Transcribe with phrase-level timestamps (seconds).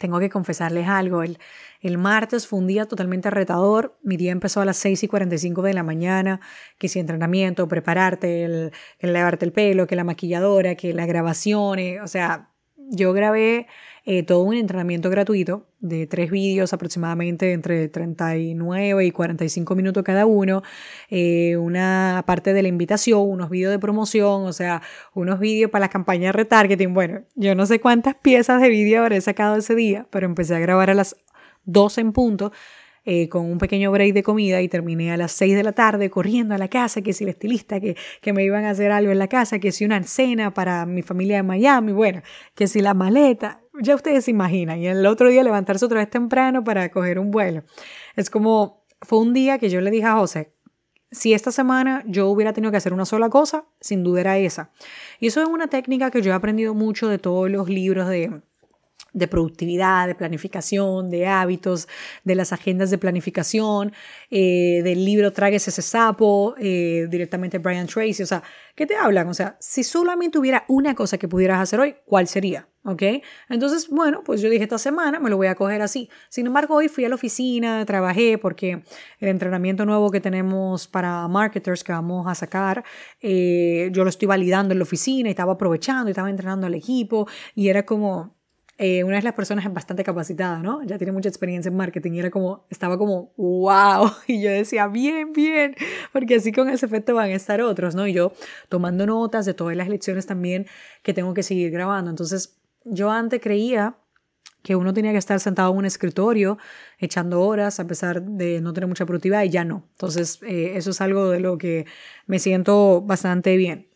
[0.00, 1.22] Tengo que confesarles algo.
[1.22, 1.38] El,
[1.82, 3.98] el martes fue un día totalmente retador.
[4.02, 6.40] Mi día empezó a las 6 y 45 de la mañana,
[6.78, 12.00] que si entrenamiento, prepararte, el, el lavarte el pelo, que la maquilladora, que las grabaciones,
[12.02, 12.49] o sea,
[12.90, 13.66] yo grabé
[14.04, 20.26] eh, todo un entrenamiento gratuito de tres vídeos aproximadamente entre 39 y 45 minutos cada
[20.26, 20.62] uno,
[21.10, 24.82] eh, una parte de la invitación, unos vídeos de promoción, o sea,
[25.14, 26.92] unos vídeos para la campaña de retargeting.
[26.92, 30.58] Bueno, yo no sé cuántas piezas de vídeo habré sacado ese día, pero empecé a
[30.58, 31.16] grabar a las
[31.64, 32.52] 12 en punto.
[33.06, 36.10] Eh, con un pequeño break de comida y terminé a las 6 de la tarde
[36.10, 39.10] corriendo a la casa, que si el estilista, que, que me iban a hacer algo
[39.10, 42.20] en la casa, que si una cena para mi familia de Miami, bueno,
[42.54, 46.10] que si la maleta, ya ustedes se imaginan, y el otro día levantarse otra vez
[46.10, 47.62] temprano para coger un vuelo.
[48.16, 50.52] Es como, fue un día que yo le dije a José,
[51.10, 54.72] si esta semana yo hubiera tenido que hacer una sola cosa, sin duda era esa.
[55.18, 58.42] Y eso es una técnica que yo he aprendido mucho de todos los libros de
[59.12, 61.88] de productividad, de planificación, de hábitos,
[62.24, 63.92] de las agendas de planificación,
[64.30, 68.42] eh, del libro Tráguese ese sapo, eh, directamente Brian Tracy, o sea,
[68.74, 69.28] ¿qué te hablan?
[69.28, 72.66] O sea, si solamente hubiera una cosa que pudieras hacer hoy, ¿cuál sería?
[72.82, 73.02] ¿Ok?
[73.50, 76.08] Entonces, bueno, pues yo dije esta semana me lo voy a coger así.
[76.30, 78.82] Sin embargo, hoy fui a la oficina, trabajé porque
[79.18, 82.82] el entrenamiento nuevo que tenemos para marketers que vamos a sacar,
[83.20, 86.74] eh, yo lo estoy validando en la oficina y estaba aprovechando y estaba entrenando al
[86.74, 88.39] equipo y era como
[88.82, 90.82] eh, una de las personas es bastante capacitada, ¿no?
[90.84, 94.88] Ya tiene mucha experiencia en marketing y era como, estaba como, wow, y yo decía,
[94.88, 95.76] bien, bien,
[96.14, 98.06] porque así con ese efecto van a estar otros, ¿no?
[98.06, 98.32] Y yo
[98.70, 100.66] tomando notas de todas las lecciones también
[101.02, 102.08] que tengo que seguir grabando.
[102.08, 103.96] Entonces, yo antes creía
[104.62, 106.56] que uno tenía que estar sentado en un escritorio
[106.98, 109.84] echando horas a pesar de no tener mucha productividad y ya no.
[109.90, 111.84] Entonces, eh, eso es algo de lo que
[112.26, 113.88] me siento bastante bien.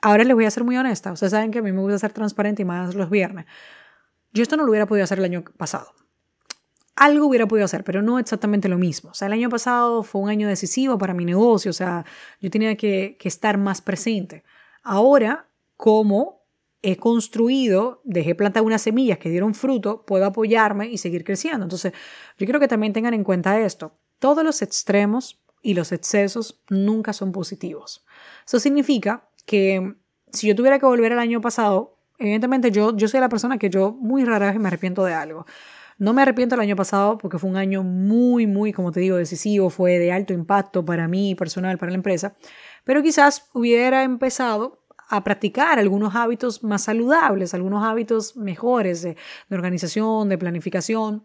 [0.00, 1.12] Ahora les voy a ser muy honesta.
[1.12, 3.46] Ustedes saben que a mí me gusta ser transparente y más los viernes.
[4.32, 5.92] Yo esto no lo hubiera podido hacer el año pasado.
[6.96, 9.10] Algo hubiera podido hacer, pero no exactamente lo mismo.
[9.10, 12.04] O sea, el año pasado fue un año decisivo para mi negocio, o sea,
[12.40, 14.44] yo tenía que, estar más presente.
[14.82, 16.42] Ahora, como
[16.82, 21.64] he construido, dejé plantar unas semillas que dieron fruto, puedo apoyarme y seguir creciendo.
[21.64, 21.92] Entonces,
[22.38, 23.94] yo quiero que también tengan en cuenta esto.
[24.18, 28.04] Todos los extremos y los excesos nunca son positivos.
[28.46, 29.94] Eso significa que
[30.32, 33.70] si yo tuviera que volver al año pasado, Evidentemente yo, yo soy la persona que
[33.70, 35.46] yo muy rara vez me arrepiento de algo.
[35.98, 39.16] No me arrepiento el año pasado porque fue un año muy, muy, como te digo,
[39.16, 42.34] decisivo, fue de alto impacto para mí personal, para la empresa,
[42.84, 49.16] pero quizás hubiera empezado a practicar algunos hábitos más saludables, algunos hábitos mejores de,
[49.48, 51.24] de organización, de planificación,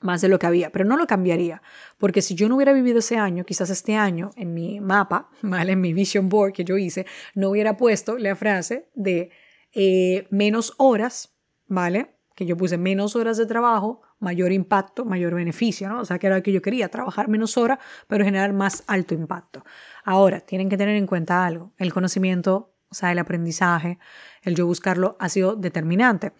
[0.00, 1.62] más de lo que había, pero no lo cambiaría,
[1.98, 5.72] porque si yo no hubiera vivido ese año, quizás este año en mi mapa, ¿vale?
[5.72, 9.30] en mi vision board que yo hice, no hubiera puesto la frase de
[9.74, 11.36] eh, menos horas,
[11.66, 12.16] ¿vale?
[12.34, 16.00] Que yo puse menos horas de trabajo, mayor impacto, mayor beneficio, ¿no?
[16.00, 19.14] O sea, que era lo que yo quería, trabajar menos horas, pero generar más alto
[19.14, 19.64] impacto.
[20.04, 23.98] Ahora, tienen que tener en cuenta algo, el conocimiento, o sea, el aprendizaje,
[24.42, 26.32] el yo buscarlo ha sido determinante.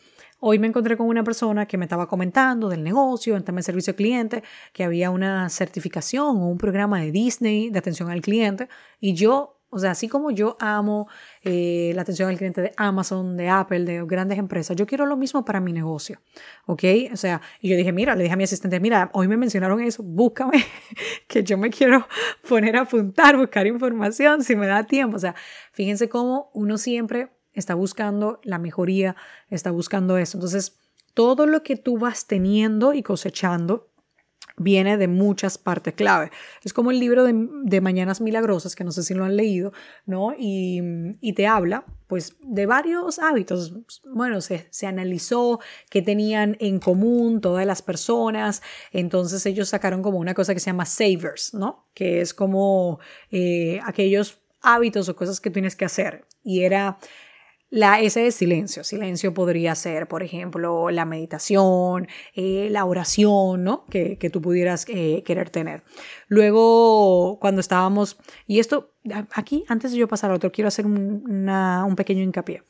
[0.46, 3.62] Hoy me encontré con una persona que me estaba comentando del negocio, en tema de
[3.62, 8.20] servicio al cliente, que había una certificación o un programa de Disney de atención al
[8.20, 8.68] cliente
[9.00, 11.08] y yo o sea, así como yo amo
[11.42, 15.16] eh, la atención al cliente de Amazon, de Apple, de grandes empresas, yo quiero lo
[15.16, 16.20] mismo para mi negocio.
[16.66, 16.84] ¿Ok?
[17.12, 19.80] O sea, y yo dije, mira, le dije a mi asistente, mira, hoy me mencionaron
[19.80, 20.64] eso, búscame,
[21.28, 22.06] que yo me quiero
[22.48, 25.16] poner a apuntar, buscar información, si me da tiempo.
[25.16, 25.34] O sea,
[25.72, 29.16] fíjense cómo uno siempre está buscando la mejoría,
[29.50, 30.36] está buscando eso.
[30.36, 30.78] Entonces,
[31.14, 33.88] todo lo que tú vas teniendo y cosechando,
[34.56, 36.30] viene de muchas partes clave.
[36.62, 39.72] Es como el libro de, Mañanas Milagrosas, que no sé si lo han leído,
[40.06, 40.34] ¿no?
[40.38, 43.74] Y, te habla, pues, de varios hábitos.
[44.04, 48.62] Bueno, se, analizó qué tenían en común todas las personas,
[48.92, 51.86] entonces ellos sacaron como una cosa que se llama savers, ¿no?
[51.94, 53.00] Que es como
[53.30, 56.24] eh, aquellos hábitos o cosas que tienes que hacer.
[56.42, 56.98] Y era
[57.74, 58.84] la S es silencio.
[58.84, 62.06] Silencio podría ser, por ejemplo, la meditación,
[62.36, 63.84] eh, la oración, ¿no?
[63.86, 65.82] Que, tú pudieras eh, querer tener.
[66.28, 68.16] Luego, cuando estábamos,
[68.46, 68.92] y esto,
[69.32, 72.62] aquí, antes de yo pasar a otro, quiero hacer un, un pequeño hincapié.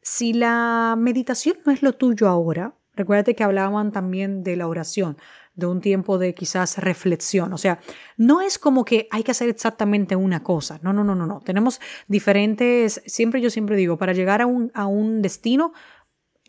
[0.00, 5.16] Si la meditación no es lo tuyo ahora, Recuérdate que hablaban también de la oración,
[5.54, 7.52] de un tiempo de quizás reflexión.
[7.52, 7.78] O sea,
[8.16, 10.80] no es como que hay que hacer exactamente una cosa.
[10.82, 11.40] No, no, no, no, no.
[11.40, 15.72] Tenemos diferentes, siempre yo siempre digo, para llegar a un, a un destino,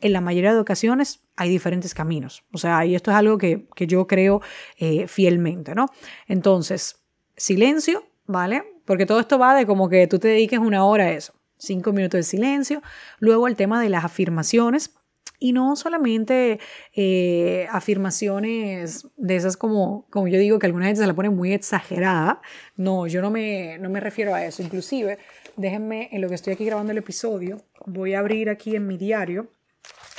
[0.01, 2.43] en la mayoría de ocasiones hay diferentes caminos.
[2.51, 4.41] O sea, y esto es algo que, yo creo
[4.77, 5.87] eh, fielmente, ¿no?
[6.27, 7.03] Entonces,
[7.35, 8.63] silencio, ¿vale?
[8.85, 11.33] Porque todo esto va de como que tú te dediques una hora a eso.
[11.57, 12.81] Cinco minutos de silencio.
[13.19, 14.93] Luego el tema de las afirmaciones.
[15.39, 16.59] Y no solamente
[16.93, 21.53] eh, afirmaciones de esas como, como yo digo, que alguna gente se la pone muy
[21.53, 22.41] exagerada.
[22.75, 24.63] No, yo no me, no me refiero a eso.
[24.63, 25.19] Inclusive,
[25.55, 28.97] déjenme, en lo que estoy aquí grabando el episodio, voy a abrir aquí en mi
[28.97, 29.51] diario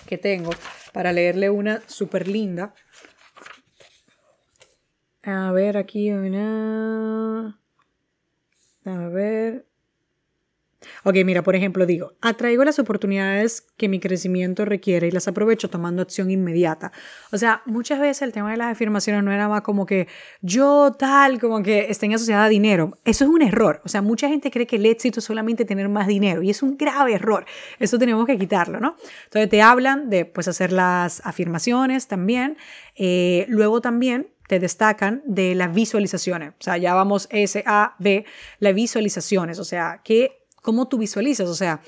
[0.06, 0.50] que tengo
[0.93, 2.75] para leerle una súper linda.
[5.23, 7.61] A ver, aquí una...
[8.85, 9.67] A ver.
[11.05, 15.69] Ok, mira, por ejemplo, digo, atraigo las oportunidades que mi crecimiento requiere y las aprovecho
[15.70, 16.93] tomando acción inmediata.
[17.32, 20.08] O sea, muchas veces el tema de las afirmaciones no era más como que
[20.40, 22.99] yo tal, como que estén asociada a dinero.
[23.05, 23.81] Eso es un error.
[23.85, 26.62] O sea, mucha gente cree que el éxito es solamente tener más dinero y es
[26.62, 27.44] un grave error.
[27.79, 28.96] Eso tenemos que quitarlo, ¿no?
[29.25, 32.56] Entonces te hablan de, pues, hacer las afirmaciones también.
[32.96, 36.50] Eh, luego también te destacan de las visualizaciones.
[36.50, 38.25] O sea, ya vamos S, A, B,
[38.58, 39.58] las visualizaciones.
[39.58, 41.49] O sea, que, ¿cómo tú visualizas?
[41.49, 41.81] O sea,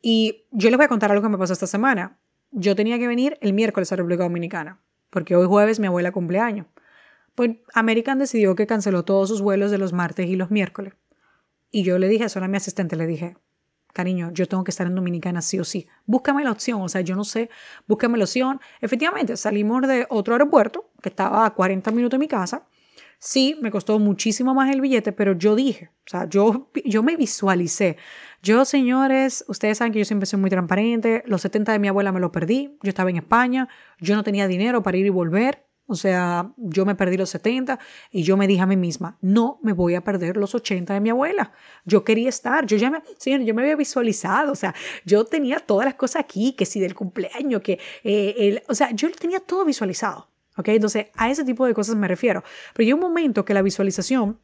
[0.00, 2.18] y yo les voy a contar algo que me pasó esta semana.
[2.50, 4.80] Yo tenía que venir el miércoles a República Dominicana,
[5.10, 6.66] porque hoy jueves mi abuela cumpleaños.
[7.34, 10.94] Pues American decidió que canceló todos sus vuelos de los martes y los miércoles.
[11.70, 13.36] Y yo le dije, eso a mi asistente, le dije,
[13.94, 15.88] cariño, yo tengo que estar en Dominicana sí o sí.
[16.04, 17.48] Búscame la opción, o sea, yo no sé,
[17.88, 18.60] búscame la opción.
[18.80, 22.66] Efectivamente, salimos de otro aeropuerto que estaba a 40 minutos de mi casa.
[23.26, 27.16] Sí, me costó muchísimo más el billete, pero yo dije, o sea, yo, yo me
[27.16, 27.96] visualicé.
[28.42, 31.22] Yo, señores, ustedes saben que yo siempre soy muy transparente.
[31.24, 32.76] Los 70 de mi abuela me lo perdí.
[32.82, 33.66] Yo estaba en España.
[33.98, 35.64] Yo no tenía dinero para ir y volver.
[35.86, 37.78] O sea, yo me perdí los 70
[38.10, 41.00] y yo me dije a mí misma, no me voy a perder los 80 de
[41.00, 41.52] mi abuela.
[41.86, 44.74] Yo quería estar, yo ya me, señor, yo me había visualizado, o sea,
[45.04, 48.90] yo tenía todas las cosas aquí, que si del cumpleaños, que, eh, el, o sea,
[48.92, 50.28] yo tenía todo visualizado.
[50.56, 50.68] ¿Ok?
[50.68, 52.42] Entonces, a ese tipo de cosas me refiero.
[52.74, 54.38] Pero hay un momento que la visualización,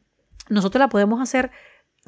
[0.49, 1.51] nosotros la podemos hacer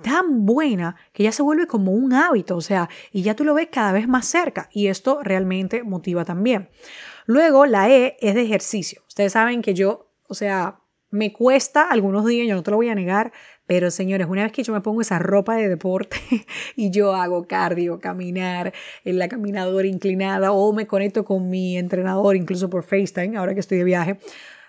[0.01, 3.53] tan buena que ya se vuelve como un hábito, o sea, y ya tú lo
[3.53, 6.69] ves cada vez más cerca y esto realmente motiva también.
[7.25, 9.03] Luego, la E es de ejercicio.
[9.07, 10.79] Ustedes saben que yo, o sea,
[11.11, 13.31] me cuesta algunos días, yo no te lo voy a negar,
[13.65, 16.17] pero señores, una vez que yo me pongo esa ropa de deporte
[16.75, 18.73] y yo hago cardio, caminar
[19.05, 23.59] en la caminadora inclinada o me conecto con mi entrenador incluso por FaceTime, ahora que
[23.61, 24.17] estoy de viaje,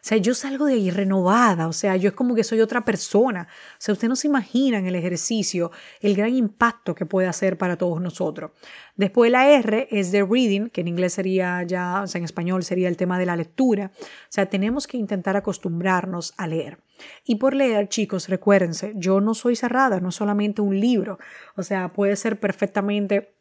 [0.07, 3.49] sea, yo salgo de ahí renovada, o sea, yo es como que soy otra persona.
[3.51, 5.71] O sea, usted no se imagina en el ejercicio
[6.01, 8.51] el gran impacto que puede hacer para todos nosotros.
[8.97, 12.63] Después la R es de reading, que en inglés sería ya, o sea, en español
[12.65, 13.93] sería el tema de la lectura.
[13.99, 16.79] O sea, tenemos que intentar acostumbrarnos a leer.
[17.25, 21.19] Y por leer, chicos, recuérdense, yo no soy cerrada, no solamente un libro.
[21.57, 23.35] O sea, puede ser perfectamente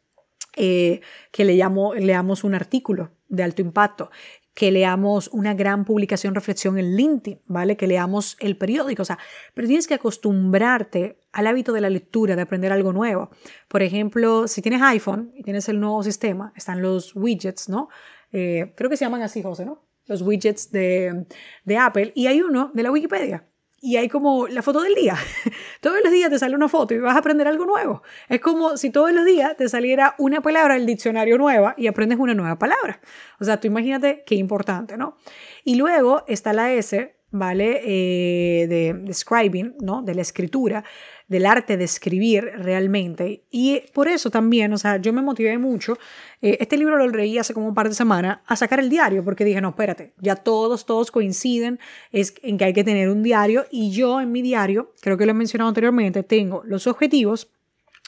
[0.56, 1.00] eh,
[1.30, 4.10] que leamos un artículo de alto impacto,
[4.54, 7.76] que leamos una gran publicación, reflexión en LinkedIn, ¿vale?
[7.76, 9.18] Que leamos el periódico, o sea,
[9.52, 13.30] pero tienes que acostumbrarte al hábito de la lectura, de aprender algo nuevo.
[13.68, 17.88] Por ejemplo, si tienes iPhone y tienes el nuevo sistema, están los widgets, ¿no?
[18.32, 19.84] Eh, creo que se llaman así, José, ¿no?
[20.06, 21.26] Los widgets de,
[21.64, 23.48] de Apple y hay uno de la Wikipedia
[23.84, 25.14] y hay como la foto del día.
[25.82, 28.02] todos los días te sale una foto y vas a aprender algo nuevo.
[28.30, 32.18] Es como si todos los días te saliera una palabra del diccionario nueva y aprendes
[32.18, 32.98] una nueva palabra.
[33.40, 35.18] O sea, tú imagínate qué importante, ¿no?
[35.64, 37.80] Y luego está la S, ¿vale?
[37.84, 40.02] Eh, de, de scribing, ¿no?
[40.02, 40.84] De la escritura
[41.28, 43.44] del arte de escribir realmente.
[43.50, 45.98] Y por eso también, o sea, yo me motivé mucho.
[46.42, 49.24] Eh, este libro lo leí hace como un par de semanas a sacar el diario,
[49.24, 51.80] porque dije, no, espérate, ya todos, todos coinciden
[52.12, 53.66] es en que hay que tener un diario.
[53.70, 57.50] Y yo en mi diario, creo que lo he mencionado anteriormente, tengo los objetivos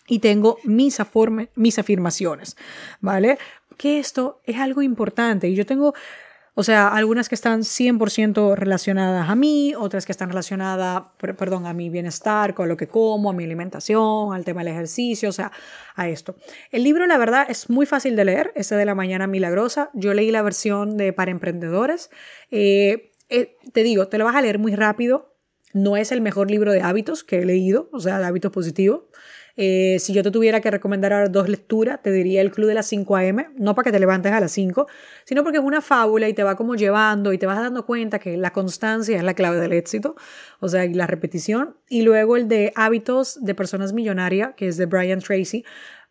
[0.08, 0.98] y tengo mis,
[1.56, 2.56] mis afirmaciones,
[3.00, 3.38] ¿vale?
[3.76, 5.48] Que esto es algo importante.
[5.48, 5.94] Y yo tengo
[6.58, 11.74] o sea, algunas que están 100% relacionadas a mí, otras que están relacionadas, perdón, a
[11.74, 15.52] mi bienestar, con lo que como, a mi alimentación, al tema del ejercicio, o sea,
[15.96, 16.34] a esto.
[16.70, 19.90] El libro, la verdad, es muy fácil de leer, ese de la mañana milagrosa.
[19.92, 22.08] Yo leí la versión de para emprendedores.
[22.50, 25.36] Eh, eh, te digo, te lo vas a leer muy rápido.
[25.74, 29.02] No es el mejor libro de hábitos que he leído, o sea, de hábitos positivos.
[29.56, 32.74] Eh, si yo te tuviera que recomendar ahora dos lecturas, te diría el Club de
[32.74, 34.86] las 5 a.m., no para que te levantes a las 5,
[35.24, 38.18] sino porque es una fábula y te va como llevando y te vas dando cuenta
[38.18, 40.14] que la constancia es la clave del éxito,
[40.60, 41.76] o sea, y la repetición.
[41.88, 45.64] Y luego el de Hábitos de Personas Millonarias, que es de Brian Tracy,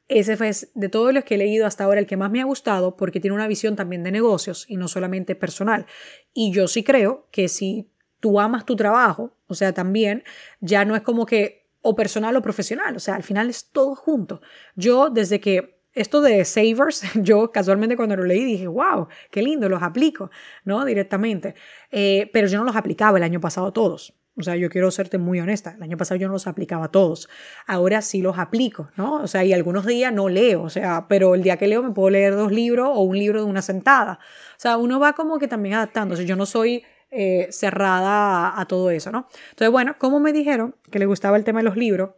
[0.07, 2.45] ese fue de todos los que he leído hasta ahora el que más me ha
[2.45, 5.87] gustado porque tiene una visión también de negocios y no solamente personal.
[6.33, 10.23] Y yo sí creo que si tú amas tu trabajo, o sea, también
[10.59, 13.95] ya no es como que o personal o profesional, o sea, al final es todo
[13.95, 14.41] junto.
[14.75, 19.69] Yo desde que esto de savers, yo casualmente cuando lo leí dije, wow, qué lindo,
[19.69, 20.31] los aplico,
[20.63, 20.83] ¿no?
[20.83, 21.53] Directamente.
[21.91, 24.15] Eh, pero yo no los aplicaba el año pasado todos.
[24.35, 25.75] O sea, yo quiero serte muy honesta.
[25.77, 27.29] El año pasado yo no los aplicaba todos.
[27.67, 29.21] Ahora sí los aplico, ¿no?
[29.21, 31.91] O sea, y algunos días no leo, o sea, pero el día que leo me
[31.91, 34.19] puedo leer dos libros o un libro de una sentada.
[34.57, 36.25] O sea, uno va como que también adaptándose.
[36.25, 39.27] Yo no soy eh, cerrada a, todo eso, ¿no?
[39.51, 42.11] Entonces, bueno, como me dijeron que le gustaba el tema de los libros,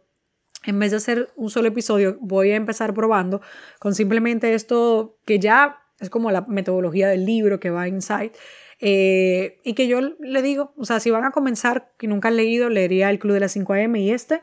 [0.64, 3.40] en vez de hacer un solo episodio, voy a empezar probando
[3.78, 8.32] con simplemente esto que ya es como la metodología del libro que va inside.
[8.80, 12.36] Eh, y que yo le digo, o sea, si van a comenzar, que nunca han
[12.36, 14.40] leído, leería El Club de las 5 AM y este.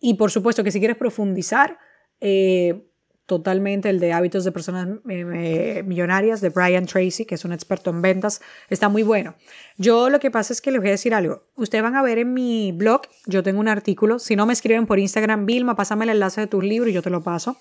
[0.00, 1.78] Y por supuesto que si quieres profundizar,
[2.20, 2.86] eh,
[3.26, 7.90] totalmente el de hábitos de personas eh, millonarias de Brian Tracy, que es un experto
[7.90, 9.34] en ventas, está muy bueno.
[9.78, 11.44] Yo lo que pasa es que les voy a decir algo.
[11.56, 14.86] Ustedes van a ver en mi blog, yo tengo un artículo, si no me escriben
[14.86, 17.56] por Instagram, Vilma, pásame el enlace de tus libros y yo te lo paso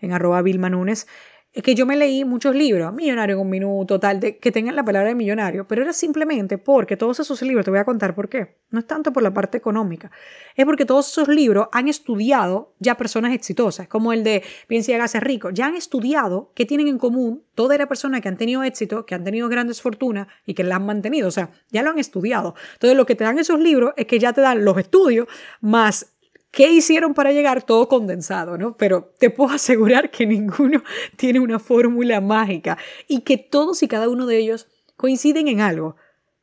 [0.00, 1.06] en arroba Vilma Nunes
[1.52, 4.76] es que yo me leí muchos libros, Millonario en un minuto, tal, de, que tengan
[4.76, 8.14] la palabra de millonario, pero era simplemente porque todos esos libros, te voy a contar
[8.14, 10.12] por qué, no es tanto por la parte económica,
[10.54, 14.94] es porque todos esos libros han estudiado ya personas exitosas, como el de Piensa y
[14.94, 18.62] hágase rico, ya han estudiado qué tienen en común todas las personas que han tenido
[18.62, 21.90] éxito, que han tenido grandes fortunas y que la han mantenido, o sea, ya lo
[21.90, 22.54] han estudiado.
[22.74, 25.26] Entonces lo que te dan esos libros es que ya te dan los estudios
[25.60, 26.12] más
[26.50, 27.62] ¿Qué hicieron para llegar?
[27.62, 28.76] Todo condensado, ¿no?
[28.76, 30.82] Pero te puedo asegurar que ninguno
[31.16, 32.76] tiene una fórmula mágica
[33.06, 34.66] y que todos y cada uno de ellos
[34.96, 35.96] coinciden en algo.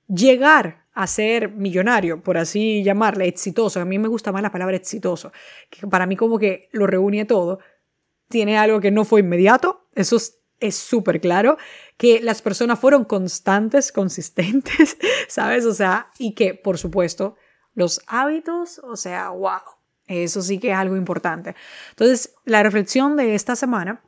[0.08, 4.78] Llegar a ser millonario, por así llamarle, exitoso, a mí me gusta más la palabra
[4.78, 5.32] exitoso,
[5.70, 7.60] que para mí como que lo reúne todo,
[8.30, 10.18] tiene algo que no fue inmediato, eso
[10.60, 11.58] es súper claro,
[11.98, 14.98] que las personas fueron constantes, consistentes,
[15.28, 15.66] ¿sabes?
[15.66, 17.36] O sea, y que, por supuesto,
[17.76, 19.77] los hábitos, o sea, wow,
[20.08, 21.56] eso sí que es algo importante.
[21.90, 24.02] Entonces, la reflexión de esta semana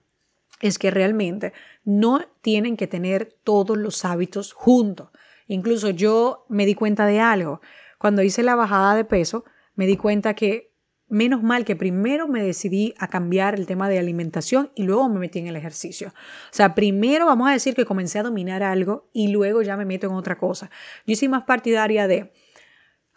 [0.62, 1.54] es que realmente
[1.84, 5.10] no tienen que tener todos los hábitos juntos.
[5.48, 7.62] Incluso yo me di cuenta de algo.
[7.98, 10.70] Cuando hice la bajada de peso, me di cuenta que
[11.08, 15.20] menos mal que primero me decidí a cambiar el tema de alimentación y luego me
[15.20, 16.10] metí en el ejercicio.
[16.10, 19.86] O sea, primero vamos a decir que comencé a dominar algo y luego ya me
[19.86, 20.70] meto en otra cosa.
[21.08, 22.32] Yo soy más partidaria de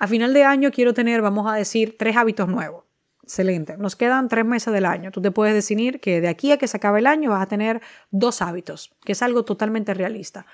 [0.02, 2.82] a final de año quiero tener, vamos a decir, tres hábitos nuevos.
[3.23, 3.76] Excelente.
[3.76, 5.12] Nos quedan tres meses del año.
[5.12, 7.47] Tú te puedes definir que de aquí a que se acabe el año vas a
[7.47, 7.80] tener
[8.11, 10.44] dos hábitos, que es algo totalmente realista.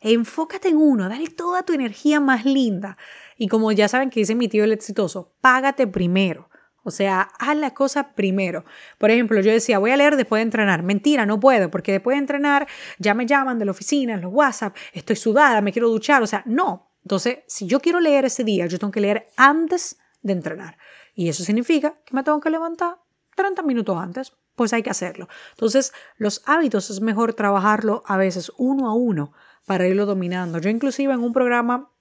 [0.00, 2.98] enfócate en uno, dale toda tu energía más linda.
[3.36, 6.50] Y como ya saben que dice mi tío el exitoso, págate primero.
[6.82, 8.64] O sea, haz la cosa primero.
[8.98, 10.82] Por ejemplo, yo decía, voy a leer después de entrenar.
[10.82, 12.66] Mentira, no puedo, porque después de entrenar
[12.98, 16.24] ya me llaman de la oficina, los WhatsApp, estoy sudada, me quiero duchar.
[16.24, 19.96] O sea, no, entonces, si yo quiero leer ese día, yo tengo que leer antes
[20.22, 20.76] de entrenar.
[21.14, 22.96] Y eso significa que me tengo que levantar
[23.36, 24.32] 30 minutos antes.
[24.56, 25.28] Pues hay que hacerlo.
[25.52, 29.32] Entonces, los hábitos es mejor trabajarlo a veces uno a uno
[29.66, 30.58] para irlo dominando.
[30.58, 31.92] Yo inclusive en un programa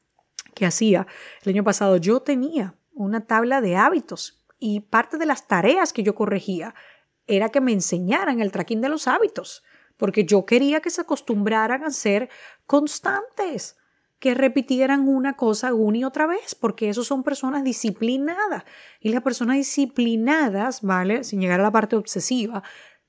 [0.56, 1.06] que hacía
[1.44, 6.02] el año pasado, yo tenía una tabla de hábitos y parte de las tareas que
[6.02, 6.74] yo corregía
[7.28, 9.64] era que me enseñaran el tracking de los hábitos,
[9.98, 12.28] porque yo quería que se acostumbraran a ser
[12.66, 13.78] constantes
[14.26, 18.64] que repitieran una cosa una y otra vez, porque esos son personas disciplinadas.
[19.00, 21.24] Y las personas disciplinadas, ¿vale?
[21.24, 22.64] Sin llegar a la parte obsesiva,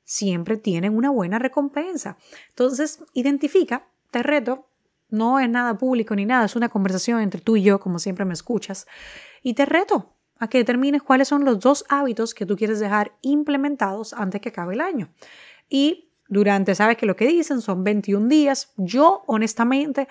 [0.05, 2.19] siempre tienen una buena recompensa.
[2.51, 4.69] Entonces, identifica, te reto,
[5.09, 8.27] no es nada público ni nada, es una conversación entre tú y yo, como siempre
[8.27, 8.87] me escuchas,
[9.43, 13.17] y te reto a que determines cuáles son los dos hábitos que tú quieres dejar
[13.23, 15.09] implementados antes que acabe el año.
[15.71, 20.09] Y durante, sabes que lo que dicen son 21 días, yo honestamente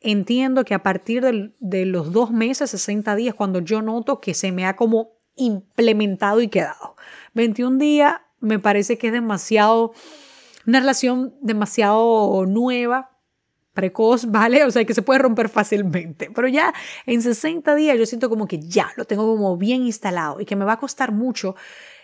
[0.00, 4.52] entiendo que a partir de, los dos meses, 60 días, cuando yo noto que se
[4.52, 6.96] me ha como implementado y quedado.
[7.34, 9.92] 21 días me parece que es demasiado,
[10.66, 13.18] una relación demasiado nueva,
[13.74, 14.64] precoz, ¿vale?
[14.64, 16.30] O sea, que se puede romper fácilmente.
[16.34, 16.72] Pero ya
[17.06, 20.56] en 60 días yo siento como que ya lo tengo como bien instalado y que
[20.56, 21.54] me va a costar mucho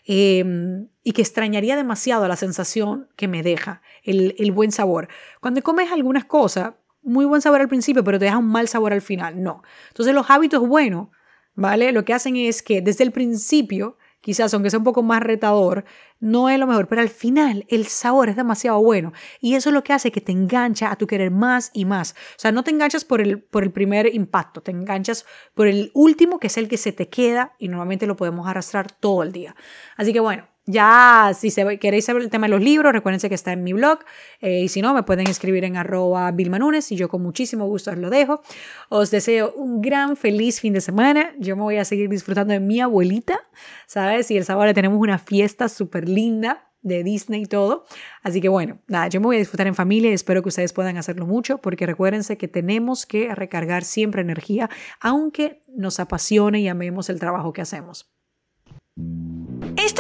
[0.04, 5.08] em, y que extrañaría demasiado la sensación que me deja, el, el buen sabor.
[5.40, 6.74] Cuando comes algunas cosas,
[7.06, 9.42] muy buen sabor al principio, pero te deja un mal sabor al final.
[9.42, 9.62] No.
[9.88, 11.08] Entonces los hábitos buenos,
[11.54, 11.92] ¿vale?
[11.92, 15.84] Lo que hacen es que desde el principio, quizás aunque sea un poco más retador,
[16.18, 19.12] no es lo mejor, pero al final el sabor es demasiado bueno.
[19.40, 22.12] Y eso es lo que hace que te engancha a tu querer más y más.
[22.12, 25.92] O sea, no te enganchas por el, por el primer impacto, te enganchas por el
[25.94, 29.32] último, que es el que se te queda y normalmente lo podemos arrastrar todo el
[29.32, 29.54] día.
[29.96, 33.36] Así que bueno, ya, si se, queréis saber el tema de los libros, recuérdense que
[33.36, 34.00] está en mi blog.
[34.40, 37.92] Eh, y si no, me pueden escribir en arroba bilmanunes y yo con muchísimo gusto
[37.92, 38.42] os lo dejo.
[38.88, 41.32] Os deseo un gran feliz fin de semana.
[41.38, 43.40] Yo me voy a seguir disfrutando de mi abuelita,
[43.86, 44.28] ¿sabes?
[44.32, 47.84] Y el sábado tenemos una fiesta súper linda de Disney y todo.
[48.24, 50.72] Así que bueno, nada, yo me voy a disfrutar en familia y espero que ustedes
[50.72, 54.68] puedan hacerlo mucho porque recuérdense que tenemos que recargar siempre energía,
[55.00, 58.10] aunque nos apasione y amemos el trabajo que hacemos.